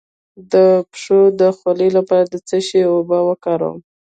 د 0.51 0.53
پښو 0.91 1.19
د 1.39 1.41
خولې 1.57 1.89
لپاره 1.97 2.25
د 2.27 2.35
څه 2.47 2.57
شي 2.67 2.81
اوبه 2.93 3.19
وکاروم؟ 3.29 3.77